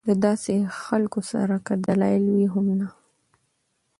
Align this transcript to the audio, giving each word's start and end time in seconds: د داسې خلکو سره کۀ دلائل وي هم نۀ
د 0.07 0.09
داسې 0.25 0.53
خلکو 0.83 1.19
سره 1.31 1.55
کۀ 1.65 1.73
دلائل 1.87 2.23
وي 2.33 2.45
هم 2.53 2.65
نۀ 2.79 2.87